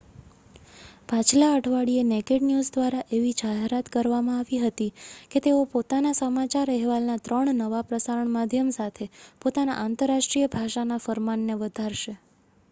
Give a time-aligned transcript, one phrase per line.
[1.09, 4.89] પાછલા અઠવાડિયે Naked News દ્વારા એવી જાહેરાત કરવામાં આવી હતી
[5.31, 9.11] કે તેઓ પોતાના સમાચાર અહેવાલના 3 નવા પ્રસારણ માધ્યમ સાથે
[9.41, 12.17] પોતાના આંતરરાષ્ટ્રીય ભાષાના ફરમાનને વધારશે